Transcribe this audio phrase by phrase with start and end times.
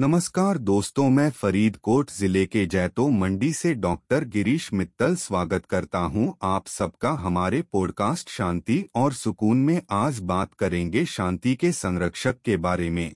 [0.00, 6.34] नमस्कार दोस्तों, मैं फरीदकोट ज़िले के जैतो मंडी से डॉक्टर गिरीश मित्तल स्वागत करता हूँ।
[6.42, 12.56] आप सबका हमारे पॉडकास्ट शांति और सुकून में आज बात करेंगे शांति के संरक्षक के
[12.56, 13.12] बारे में।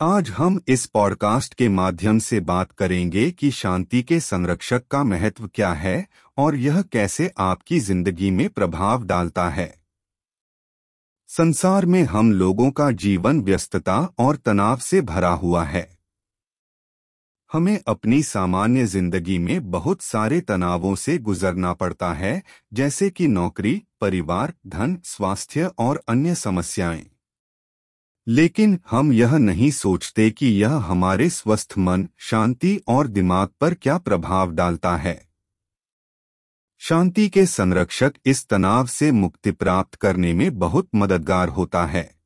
[0.00, 5.48] आज हम इस पॉडकास्ट के माध्यम से बात करेंगे कि शांति के संरक्षक का महत्व
[5.54, 6.06] क्या है
[6.38, 9.85] और यह कैसे आपकी ज़िंदगी में प्रभाव डालता है।
[11.28, 15.98] संसार में हम लोगों का जीवन व्यस्तता और तनाव से भरा हुआ है।
[17.52, 22.42] हमें अपनी सामान्य ज़िंदगी में बहुत सारे तनावों से गुजरना पड़ता है,
[22.72, 27.06] जैसे कि नौकरी, परिवार, धन, स्वास्थ्य और अन्य समस्याएँ।
[28.28, 33.98] लेकिन हम यह नहीं सोचते कि यह हमारे स्वस्थ मन, शांति और दिमाग पर क्या
[33.98, 35.28] प्रभाव डालता है।
[36.78, 42.16] शांति के संरक्षक इस तनाव से मुक्ति प्राप्त करने में बहुत मददगार होता है।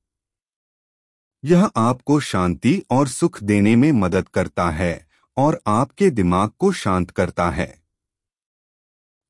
[1.44, 7.10] यह आपको शांति और सुख देने में मदद करता है और आपके दिमाग को शांत
[7.10, 7.82] करता है।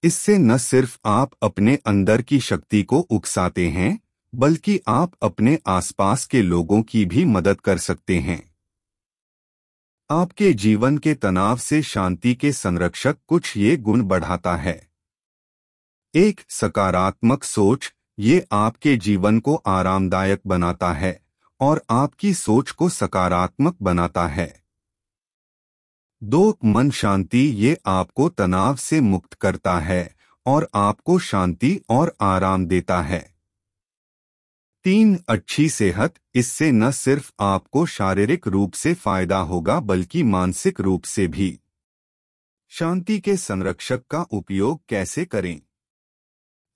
[0.02, 4.00] इससे न सिर्फ़ आप अपने अंदर की शक्ति को उकसाते हैं,
[4.34, 8.54] बल्कि आप अपने आसपास के लोगों की भी मदद कर सकते हैं।
[10.10, 14.89] आपके जीवन के तनाव से शांति के संरक्षक कुछ ये गुण बढ़ाता है।
[16.14, 21.22] एक सकारात्मक सोच ये आपके जीवन को आरामदायक बनाता है
[21.60, 24.62] और आपकी सोच को सकारात्मक बनाता है।
[26.22, 32.66] दो मन शांति ये आपको तनाव से मुक्त करता है और आपको शांति और आराम
[32.66, 33.34] देता है।
[34.84, 41.04] तीन, अच्छी सेहत इससे न सिर्फ़ आपको शारीरिक रूप से फ़ायदा होगा बल्कि मानसिक रूप
[41.04, 41.60] से भी।
[42.68, 45.60] शांति के संरक्षक का उपयोग कैसे करें?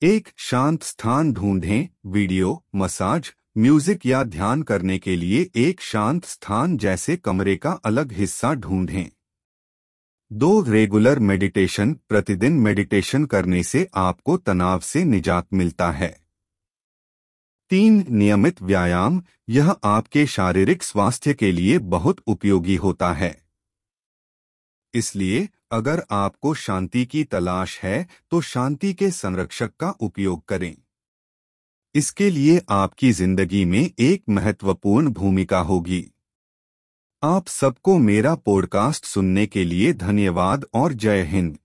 [0.05, 6.77] एक शांत स्थान ढूंढें, वीडियो, मसाज, म्यूज़िक या ध्यान करने के लिए एक शांत स्थान
[6.79, 9.07] जैसे कमरे का अलग हिस्सा ढूंढें।
[10.33, 16.21] दो रेगुलर मेडिटेशन प्रतिदिन मेडिटेशन करने से आपको तनाव से निजात मिलता है।
[17.71, 23.45] तीन नियमित व्यायाम, यह आपके शारीरिक स्वास्थ्य के लिए बहुत उपयोगी होता है।
[24.95, 30.75] इसलिए अगर आपको शांति की तलाश है तो शांति के संरक्षक का उपयोग करें।
[31.95, 36.05] इसके लिए आपकी ज़िंदगी में एक महत्वपूर्ण भूमिका होगी।
[37.23, 41.59] आप सबको मेरा पॉडकास्ट सुनने के लिए धन्यवाद और जय हिंद।